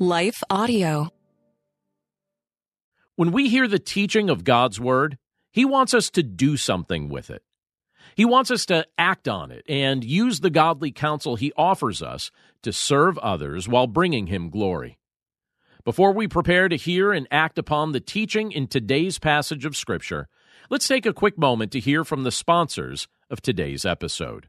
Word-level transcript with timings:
Life 0.00 0.44
Audio. 0.48 1.08
When 3.16 3.32
we 3.32 3.48
hear 3.48 3.66
the 3.66 3.80
teaching 3.80 4.30
of 4.30 4.44
God's 4.44 4.78
Word, 4.78 5.18
He 5.50 5.64
wants 5.64 5.92
us 5.92 6.08
to 6.10 6.22
do 6.22 6.56
something 6.56 7.08
with 7.08 7.30
it. 7.30 7.42
He 8.14 8.24
wants 8.24 8.52
us 8.52 8.64
to 8.66 8.86
act 8.96 9.26
on 9.26 9.50
it 9.50 9.64
and 9.68 10.04
use 10.04 10.38
the 10.38 10.50
godly 10.50 10.92
counsel 10.92 11.34
He 11.34 11.52
offers 11.56 12.00
us 12.00 12.30
to 12.62 12.72
serve 12.72 13.18
others 13.18 13.66
while 13.66 13.88
bringing 13.88 14.28
Him 14.28 14.50
glory. 14.50 15.00
Before 15.84 16.12
we 16.12 16.28
prepare 16.28 16.68
to 16.68 16.76
hear 16.76 17.12
and 17.12 17.26
act 17.32 17.58
upon 17.58 17.90
the 17.90 17.98
teaching 17.98 18.52
in 18.52 18.68
today's 18.68 19.18
passage 19.18 19.64
of 19.64 19.76
Scripture, 19.76 20.28
let's 20.70 20.86
take 20.86 21.06
a 21.06 21.12
quick 21.12 21.36
moment 21.36 21.72
to 21.72 21.80
hear 21.80 22.04
from 22.04 22.22
the 22.22 22.30
sponsors 22.30 23.08
of 23.28 23.42
today's 23.42 23.84
episode. 23.84 24.48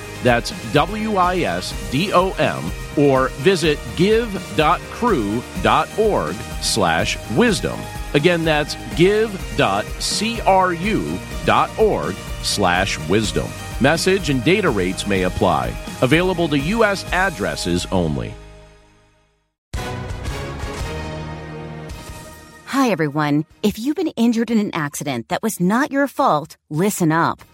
That's 0.23 0.51
W 0.73 1.15
I 1.15 1.39
S 1.39 1.91
D 1.91 2.11
O 2.13 2.31
M 2.33 2.71
or 2.97 3.29
visit 3.39 3.79
give.cru.org 3.95 4.35
slash 6.61 7.31
wisdom. 7.31 7.79
Again, 8.13 8.43
that's 8.43 8.75
give.cru.org 8.95 9.35
slash 12.43 13.09
wisdom. 13.09 13.47
Message 13.79 14.29
and 14.29 14.43
data 14.43 14.69
rates 14.69 15.07
may 15.07 15.23
apply. 15.23 15.73
Available 16.01 16.47
to 16.49 16.59
U.S. 16.59 17.03
addresses 17.11 17.87
only. 17.87 18.33
Hi, 22.65 22.89
everyone. 22.89 23.45
If 23.63 23.79
you've 23.79 23.95
been 23.95 24.13
injured 24.15 24.49
in 24.49 24.57
an 24.57 24.71
accident 24.73 25.29
that 25.29 25.43
was 25.43 25.59
not 25.59 25.91
your 25.91 26.07
fault, 26.07 26.57
listen 26.69 27.11
up. 27.11 27.41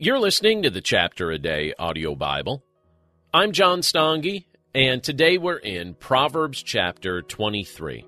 You're 0.00 0.18
listening 0.18 0.64
to 0.64 0.70
the 0.70 0.80
Chapter 0.80 1.30
a 1.30 1.38
Day 1.38 1.72
audio 1.78 2.16
Bible. 2.16 2.64
I'm 3.32 3.52
John 3.52 3.78
Stange, 3.78 4.44
and 4.74 5.00
today 5.00 5.38
we're 5.38 5.58
in 5.58 5.94
Proverbs 5.94 6.60
chapter 6.64 7.22
23. 7.22 8.04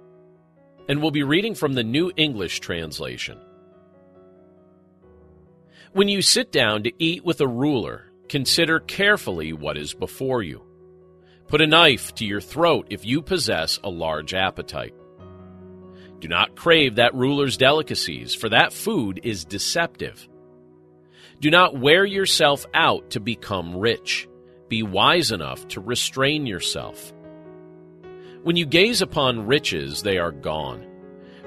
And 0.88 1.00
we'll 1.00 1.12
be 1.12 1.22
reading 1.22 1.54
from 1.54 1.74
the 1.74 1.84
New 1.84 2.10
English 2.16 2.58
translation. 2.58 3.38
When 5.92 6.08
you 6.08 6.22
sit 6.22 6.50
down 6.50 6.82
to 6.82 6.92
eat 6.98 7.24
with 7.24 7.40
a 7.40 7.46
ruler, 7.46 8.10
consider 8.28 8.80
carefully 8.80 9.52
what 9.52 9.78
is 9.78 9.94
before 9.94 10.42
you. 10.42 10.64
Put 11.46 11.60
a 11.60 11.68
knife 11.68 12.12
to 12.16 12.26
your 12.26 12.40
throat 12.40 12.88
if 12.90 13.06
you 13.06 13.22
possess 13.22 13.78
a 13.84 13.88
large 13.88 14.34
appetite. 14.34 14.94
Do 16.18 16.26
not 16.26 16.56
crave 16.56 16.96
that 16.96 17.14
ruler's 17.14 17.56
delicacies, 17.56 18.34
for 18.34 18.48
that 18.48 18.72
food 18.72 19.20
is 19.22 19.44
deceptive. 19.44 20.28
Do 21.40 21.50
not 21.50 21.78
wear 21.78 22.04
yourself 22.04 22.64
out 22.72 23.10
to 23.10 23.20
become 23.20 23.76
rich. 23.76 24.28
Be 24.68 24.82
wise 24.82 25.32
enough 25.32 25.68
to 25.68 25.80
restrain 25.80 26.46
yourself. 26.46 27.12
When 28.42 28.56
you 28.56 28.64
gaze 28.64 29.02
upon 29.02 29.46
riches, 29.46 30.02
they 30.02 30.18
are 30.18 30.32
gone, 30.32 30.86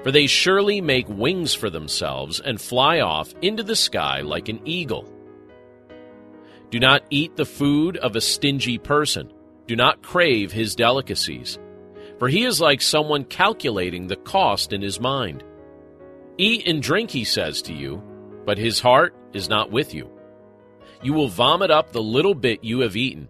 for 0.02 0.12
they 0.12 0.26
surely 0.26 0.80
make 0.80 1.08
wings 1.08 1.54
for 1.54 1.70
themselves 1.70 2.40
and 2.40 2.60
fly 2.60 3.00
off 3.00 3.34
into 3.42 3.62
the 3.62 3.76
sky 3.76 4.20
like 4.20 4.48
an 4.48 4.60
eagle. 4.64 5.10
Do 6.70 6.78
not 6.78 7.02
eat 7.10 7.36
the 7.36 7.44
food 7.44 7.96
of 7.96 8.14
a 8.14 8.20
stingy 8.20 8.78
person. 8.78 9.32
Do 9.66 9.74
not 9.74 10.02
crave 10.02 10.52
his 10.52 10.76
delicacies, 10.76 11.58
for 12.18 12.28
he 12.28 12.44
is 12.44 12.60
like 12.60 12.80
someone 12.80 13.24
calculating 13.24 14.06
the 14.06 14.16
cost 14.16 14.72
in 14.72 14.82
his 14.82 15.00
mind. 15.00 15.42
Eat 16.38 16.66
and 16.68 16.80
drink, 16.80 17.10
he 17.10 17.24
says 17.24 17.60
to 17.62 17.72
you, 17.72 18.02
but 18.44 18.58
his 18.58 18.80
heart 18.80 19.14
is 19.32 19.48
not 19.48 19.70
with 19.70 19.94
you. 19.94 20.10
You 21.02 21.12
will 21.12 21.28
vomit 21.28 21.70
up 21.70 21.92
the 21.92 22.02
little 22.02 22.34
bit 22.34 22.64
you 22.64 22.80
have 22.80 22.96
eaten, 22.96 23.28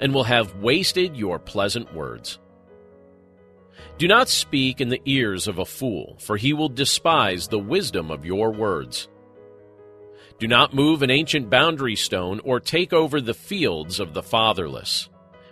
and 0.00 0.12
will 0.12 0.24
have 0.24 0.56
wasted 0.56 1.16
your 1.16 1.38
pleasant 1.38 1.94
words. 1.94 2.38
Do 3.96 4.06
not 4.06 4.28
speak 4.28 4.80
in 4.80 4.88
the 4.88 5.02
ears 5.06 5.48
of 5.48 5.58
a 5.58 5.64
fool, 5.64 6.16
for 6.20 6.36
he 6.36 6.52
will 6.52 6.68
despise 6.68 7.48
the 7.48 7.58
wisdom 7.58 8.10
of 8.10 8.24
your 8.24 8.52
words. 8.52 9.08
Do 10.38 10.46
not 10.46 10.72
move 10.72 11.02
an 11.02 11.10
ancient 11.10 11.50
boundary 11.50 11.96
stone 11.96 12.40
or 12.44 12.60
take 12.60 12.92
over 12.92 13.20
the 13.20 13.34
fields 13.34 13.98
of 13.98 14.14
the 14.14 14.22
fatherless, 14.22 15.08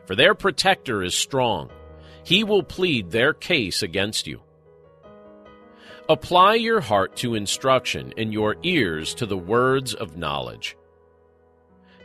for 0.07 0.15
their 0.15 0.35
protector 0.35 1.03
is 1.03 1.15
strong. 1.15 1.71
He 2.23 2.45
will 2.45 2.63
plead 2.63 3.11
their 3.11 3.33
case 3.33 3.83
against 3.83 4.29
you. 4.29 4.43
Apply 6.09 6.55
your 6.55 6.81
heart 6.81 7.17
to 7.17 7.35
instruction 7.35 8.15
and 8.17 8.33
your 8.33 8.55
ears 8.63 9.13
to 9.15 9.27
the 9.27 9.37
words 9.37 9.93
of 9.93 10.17
knowledge. 10.17 10.77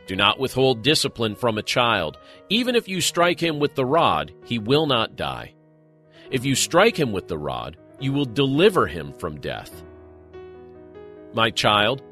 Do 0.08 0.16
not 0.16 0.40
withhold 0.40 0.82
discipline 0.82 1.36
from 1.36 1.56
a 1.56 1.62
child. 1.62 2.18
Even 2.48 2.74
if 2.74 2.88
you 2.88 3.00
strike 3.00 3.38
him 3.38 3.60
with 3.60 3.76
the 3.76 3.86
rod, 3.86 4.32
he 4.44 4.58
will 4.58 4.86
not 4.86 5.14
die. 5.14 5.54
If 6.32 6.44
you 6.44 6.56
strike 6.56 6.98
him 6.98 7.12
with 7.12 7.28
the 7.28 7.38
rod, 7.38 7.76
you 8.00 8.12
will 8.12 8.24
deliver 8.24 8.88
him 8.88 9.12
from 9.12 9.40
death. 9.40 9.84
My 11.32 11.50
child, 11.50 12.02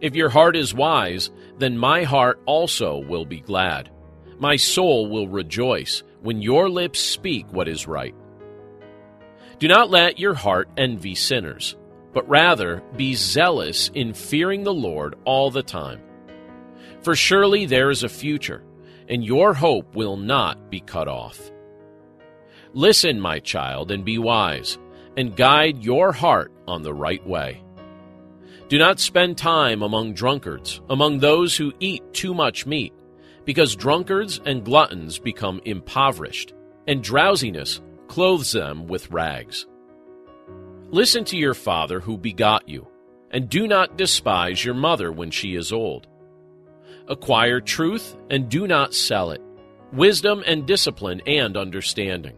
if 0.00 0.14
your 0.14 0.28
heart 0.28 0.54
is 0.54 0.72
wise, 0.72 1.30
then 1.58 1.76
my 1.76 2.04
heart 2.04 2.40
also 2.46 2.98
will 2.98 3.24
be 3.24 3.40
glad. 3.40 3.90
My 4.38 4.54
soul 4.54 5.10
will 5.10 5.26
rejoice 5.26 6.04
when 6.22 6.42
your 6.42 6.68
lips 6.70 7.00
speak 7.00 7.52
what 7.52 7.66
is 7.66 7.88
right. 7.88 8.14
Do 9.60 9.68
not 9.68 9.90
let 9.90 10.18
your 10.18 10.32
heart 10.32 10.70
envy 10.78 11.14
sinners, 11.14 11.76
but 12.14 12.26
rather 12.26 12.82
be 12.96 13.14
zealous 13.14 13.90
in 13.94 14.14
fearing 14.14 14.64
the 14.64 14.72
Lord 14.72 15.16
all 15.26 15.50
the 15.50 15.62
time. 15.62 16.00
For 17.02 17.14
surely 17.14 17.66
there 17.66 17.90
is 17.90 18.02
a 18.02 18.08
future, 18.08 18.64
and 19.06 19.22
your 19.22 19.52
hope 19.52 19.94
will 19.94 20.16
not 20.16 20.70
be 20.70 20.80
cut 20.80 21.08
off. 21.08 21.52
Listen, 22.72 23.20
my 23.20 23.38
child, 23.38 23.90
and 23.90 24.02
be 24.02 24.16
wise, 24.16 24.78
and 25.18 25.36
guide 25.36 25.84
your 25.84 26.10
heart 26.10 26.50
on 26.66 26.82
the 26.82 26.94
right 26.94 27.24
way. 27.26 27.62
Do 28.68 28.78
not 28.78 28.98
spend 28.98 29.36
time 29.36 29.82
among 29.82 30.14
drunkards, 30.14 30.80
among 30.88 31.18
those 31.18 31.54
who 31.54 31.74
eat 31.80 32.14
too 32.14 32.32
much 32.32 32.64
meat, 32.64 32.94
because 33.44 33.76
drunkards 33.76 34.40
and 34.46 34.64
gluttons 34.64 35.18
become 35.18 35.60
impoverished, 35.66 36.54
and 36.86 37.02
drowsiness 37.02 37.82
clothes 38.10 38.50
them 38.50 38.88
with 38.88 39.08
rags. 39.12 39.68
Listen 40.90 41.22
to 41.22 41.36
your 41.36 41.54
father 41.54 42.00
who 42.00 42.18
begot 42.18 42.68
you, 42.68 42.88
and 43.30 43.48
do 43.48 43.68
not 43.68 43.96
despise 43.96 44.64
your 44.64 44.74
mother 44.74 45.12
when 45.12 45.30
she 45.30 45.54
is 45.54 45.72
old. 45.72 46.08
Acquire 47.06 47.60
truth 47.60 48.16
and 48.28 48.48
do 48.48 48.66
not 48.66 48.94
sell 48.94 49.30
it, 49.30 49.40
wisdom 49.92 50.42
and 50.44 50.66
discipline 50.66 51.22
and 51.24 51.56
understanding. 51.56 52.36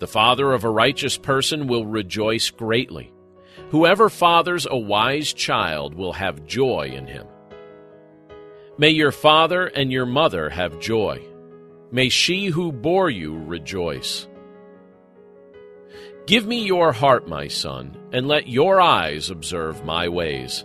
The 0.00 0.08
father 0.08 0.52
of 0.52 0.64
a 0.64 0.68
righteous 0.68 1.16
person 1.16 1.68
will 1.68 1.86
rejoice 1.86 2.50
greatly. 2.50 3.12
Whoever 3.70 4.08
fathers 4.08 4.66
a 4.68 4.76
wise 4.76 5.32
child 5.32 5.94
will 5.94 6.14
have 6.14 6.44
joy 6.44 6.90
in 6.92 7.06
him. 7.06 7.28
May 8.78 8.90
your 8.90 9.12
father 9.12 9.66
and 9.66 9.92
your 9.92 10.06
mother 10.06 10.50
have 10.50 10.80
joy. 10.80 11.22
May 11.92 12.08
she 12.08 12.46
who 12.46 12.72
bore 12.72 13.10
you 13.10 13.36
rejoice. 13.36 14.26
Give 16.30 16.46
me 16.46 16.64
your 16.64 16.92
heart, 16.92 17.26
my 17.26 17.48
son, 17.48 17.96
and 18.12 18.28
let 18.28 18.46
your 18.46 18.80
eyes 18.80 19.30
observe 19.30 19.84
my 19.84 20.08
ways. 20.08 20.64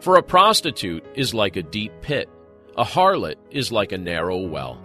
For 0.00 0.16
a 0.16 0.22
prostitute 0.22 1.04
is 1.14 1.34
like 1.34 1.56
a 1.56 1.62
deep 1.62 1.92
pit, 2.00 2.30
a 2.74 2.82
harlot 2.82 3.34
is 3.50 3.70
like 3.70 3.92
a 3.92 3.98
narrow 3.98 4.38
well. 4.38 4.82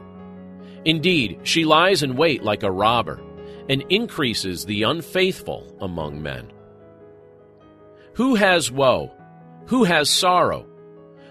Indeed, 0.83 1.39
she 1.43 1.63
lies 1.63 2.03
in 2.03 2.17
wait 2.17 2.43
like 2.43 2.63
a 2.63 2.69
robber, 2.69 3.21
and 3.69 3.85
increases 3.87 4.65
the 4.65 4.83
unfaithful 4.83 5.73
among 5.79 6.21
men. 6.21 6.51
Who 8.15 8.35
has 8.35 8.69
woe? 8.69 9.13
Who 9.67 9.85
has 9.85 10.09
sorrow? 10.09 10.67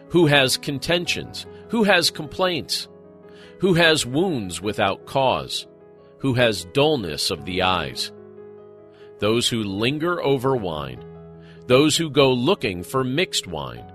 Who 0.08 0.24
has 0.24 0.56
contentions? 0.56 1.44
Who 1.68 1.84
has 1.84 2.08
complaints? 2.08 2.88
Who 3.60 3.74
has 3.74 4.06
wounds 4.06 4.62
without 4.62 5.04
cause? 5.04 5.66
Who 6.20 6.32
has 6.32 6.64
dullness 6.64 7.30
of 7.30 7.44
the 7.44 7.60
eyes? 7.60 8.10
Those 9.18 9.48
who 9.48 9.62
linger 9.62 10.22
over 10.22 10.56
wine, 10.56 11.04
those 11.66 11.96
who 11.96 12.10
go 12.10 12.32
looking 12.32 12.82
for 12.82 13.04
mixed 13.04 13.46
wine. 13.46 13.92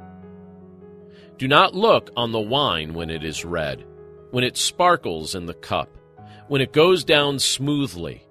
Do 1.38 1.48
not 1.48 1.74
look 1.74 2.12
on 2.16 2.32
the 2.32 2.40
wine 2.40 2.94
when 2.94 3.10
it 3.10 3.24
is 3.24 3.46
red, 3.46 3.86
when 4.32 4.44
it 4.44 4.58
sparkles 4.58 5.36
in 5.36 5.46
the 5.46 5.54
cup, 5.54 5.90
when 6.48 6.62
it 6.62 6.74
goes 6.74 7.04
down 7.04 7.40
smoothly. 7.40 8.28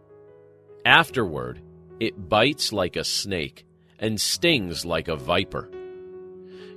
Afterward, 0.84 1.60
it 2.00 2.28
bites 2.28 2.72
like 2.72 2.96
a 2.96 3.04
snake 3.04 3.64
and 3.98 4.20
stings 4.20 4.84
like 4.84 5.08
a 5.08 5.16
viper. 5.16 5.70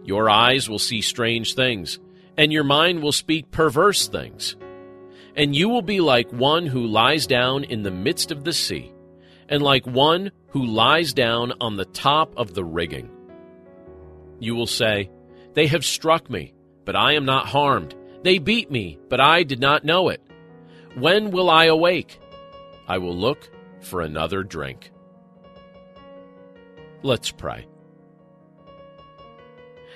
Your 0.04 0.30
eyes 0.30 0.70
will 0.70 0.80
see 0.80 1.02
strange 1.02 1.56
things, 1.56 2.00
and 2.38 2.54
your 2.54 2.64
mind 2.64 3.02
will 3.02 3.12
speak 3.12 3.50
perverse 3.52 4.08
things. 4.08 4.56
And 5.36 5.56
you 5.56 5.68
will 5.68 5.82
be 5.82 6.00
like 6.00 6.32
one 6.32 6.68
who 6.68 6.86
lies 6.86 7.28
down 7.28 7.64
in 7.64 7.84
the 7.84 7.92
midst 7.92 8.32
of 8.32 8.44
the 8.44 8.54
sea 8.54 8.95
and 9.50 9.62
like 9.62 9.86
one 9.86 10.32
who 10.50 10.66
lies 10.66 11.14
down 11.14 11.54
on 11.62 11.76
the 11.76 11.86
top 11.86 12.34
of 12.38 12.54
the 12.54 12.64
rigging. 12.64 13.10
You 14.40 14.56
will 14.56 14.68
say, 14.68 15.10
They 15.54 15.68
have 15.68 15.86
struck 15.86 16.30
me, 16.30 16.54
but 16.86 16.96
I 16.96 17.14
am 17.14 17.26
not 17.26 17.48
harmed. 17.48 17.96
They 18.24 18.40
beat 18.40 18.72
me, 18.72 18.98
but 19.10 19.20
I 19.20 19.44
did 19.44 19.60
not 19.60 19.86
know 19.86 20.10
it. 20.10 20.22
When 20.96 21.32
will 21.32 21.50
I 21.50 21.66
awake? 21.66 22.20
I 22.88 22.98
will 22.98 23.16
look 23.16 23.50
for 23.82 24.02
another 24.02 24.44
drink. 24.44 24.92
Let's 27.04 27.32
pray. 27.32 27.68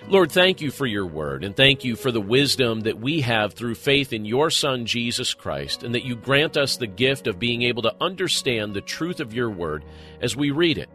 Lord, 0.08 0.32
thank 0.32 0.62
you 0.62 0.72
for 0.72 0.86
your 0.86 1.06
word, 1.06 1.44
and 1.44 1.56
thank 1.56 1.84
you 1.84 1.96
for 1.96 2.12
the 2.12 2.22
wisdom 2.22 2.82
that 2.82 3.00
we 3.00 3.22
have 3.22 3.54
through 3.54 3.76
faith 3.76 4.14
in 4.14 4.26
your 4.26 4.50
Son, 4.50 4.86
Jesus 4.86 5.34
Christ, 5.34 5.84
and 5.84 5.94
that 5.94 6.06
you 6.06 6.16
grant 6.16 6.58
us 6.58 6.78
the 6.78 6.88
gift 6.88 7.28
of 7.28 7.38
being 7.38 7.64
able 7.64 7.82
to 7.84 7.96
understand 8.02 8.74
the 8.74 8.82
truth 8.82 9.20
of 9.20 9.34
your 9.34 9.50
word 9.50 9.84
as 10.22 10.36
we 10.36 10.52
read 10.52 10.78
it. 10.78 10.90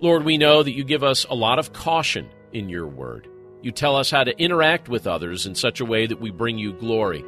Lord, 0.00 0.24
we 0.24 0.36
know 0.36 0.62
that 0.62 0.74
you 0.74 0.84
give 0.84 1.04
us 1.04 1.24
a 1.30 1.34
lot 1.34 1.58
of 1.58 1.72
caution 1.72 2.28
in 2.52 2.68
your 2.68 2.86
word. 2.86 3.28
You 3.62 3.70
tell 3.70 3.96
us 3.96 4.10
how 4.10 4.24
to 4.24 4.38
interact 4.38 4.88
with 4.88 5.06
others 5.06 5.46
in 5.46 5.54
such 5.54 5.80
a 5.80 5.84
way 5.84 6.06
that 6.06 6.20
we 6.20 6.30
bring 6.30 6.58
you 6.58 6.72
glory. 6.72 7.24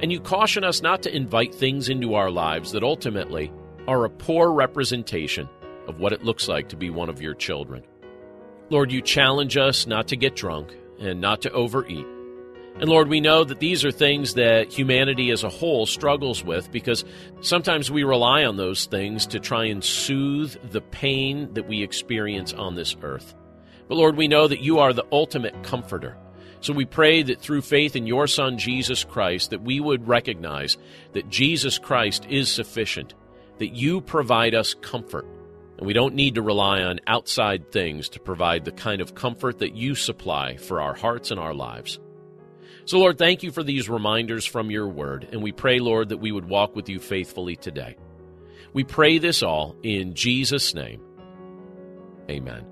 And 0.00 0.12
you 0.12 0.20
caution 0.20 0.64
us 0.64 0.80
not 0.80 1.02
to 1.02 1.14
invite 1.14 1.54
things 1.54 1.88
into 1.88 2.14
our 2.14 2.30
lives 2.30 2.72
that 2.72 2.82
ultimately 2.82 3.52
are 3.88 4.04
a 4.04 4.10
poor 4.10 4.52
representation 4.52 5.48
of 5.88 5.98
what 5.98 6.12
it 6.12 6.24
looks 6.24 6.48
like 6.48 6.68
to 6.68 6.76
be 6.76 6.90
one 6.90 7.08
of 7.08 7.20
your 7.20 7.34
children. 7.34 7.82
Lord, 8.70 8.90
you 8.90 9.02
challenge 9.02 9.56
us 9.56 9.86
not 9.86 10.08
to 10.08 10.16
get 10.16 10.36
drunk 10.36 10.74
and 10.98 11.20
not 11.20 11.42
to 11.42 11.52
overeat. 11.52 12.06
And 12.76 12.88
Lord, 12.88 13.08
we 13.08 13.20
know 13.20 13.44
that 13.44 13.60
these 13.60 13.84
are 13.84 13.90
things 13.90 14.34
that 14.34 14.72
humanity 14.72 15.30
as 15.30 15.44
a 15.44 15.50
whole 15.50 15.84
struggles 15.84 16.42
with 16.42 16.72
because 16.72 17.04
sometimes 17.42 17.90
we 17.90 18.02
rely 18.02 18.44
on 18.44 18.56
those 18.56 18.86
things 18.86 19.26
to 19.28 19.40
try 19.40 19.66
and 19.66 19.84
soothe 19.84 20.56
the 20.70 20.80
pain 20.80 21.52
that 21.52 21.68
we 21.68 21.82
experience 21.82 22.54
on 22.54 22.74
this 22.74 22.96
earth. 23.02 23.34
But 23.88 23.96
Lord, 23.96 24.16
we 24.16 24.26
know 24.26 24.48
that 24.48 24.62
you 24.62 24.78
are 24.78 24.94
the 24.94 25.06
ultimate 25.12 25.62
comforter. 25.62 26.16
So 26.60 26.72
we 26.72 26.86
pray 26.86 27.22
that 27.24 27.40
through 27.40 27.62
faith 27.62 27.94
in 27.94 28.06
your 28.06 28.26
Son, 28.26 28.56
Jesus 28.56 29.04
Christ, 29.04 29.50
that 29.50 29.62
we 29.62 29.80
would 29.80 30.08
recognize 30.08 30.78
that 31.12 31.28
Jesus 31.28 31.78
Christ 31.78 32.24
is 32.30 32.50
sufficient, 32.50 33.14
that 33.58 33.74
you 33.74 34.00
provide 34.00 34.54
us 34.54 34.72
comfort 34.72 35.26
and 35.82 35.86
we 35.88 35.94
don't 35.94 36.14
need 36.14 36.36
to 36.36 36.42
rely 36.42 36.80
on 36.82 37.00
outside 37.08 37.72
things 37.72 38.08
to 38.10 38.20
provide 38.20 38.64
the 38.64 38.70
kind 38.70 39.00
of 39.00 39.16
comfort 39.16 39.58
that 39.58 39.74
you 39.74 39.96
supply 39.96 40.56
for 40.56 40.80
our 40.80 40.94
hearts 40.94 41.32
and 41.32 41.40
our 41.40 41.52
lives. 41.52 41.98
So, 42.84 43.00
Lord, 43.00 43.18
thank 43.18 43.42
you 43.42 43.50
for 43.50 43.64
these 43.64 43.88
reminders 43.88 44.46
from 44.46 44.70
your 44.70 44.86
word, 44.86 45.26
and 45.32 45.42
we 45.42 45.50
pray, 45.50 45.80
Lord, 45.80 46.10
that 46.10 46.18
we 46.18 46.30
would 46.30 46.48
walk 46.48 46.76
with 46.76 46.88
you 46.88 47.00
faithfully 47.00 47.56
today. 47.56 47.96
We 48.72 48.84
pray 48.84 49.18
this 49.18 49.42
all 49.42 49.74
in 49.82 50.14
Jesus' 50.14 50.72
name. 50.72 51.02
Amen. 52.30 52.71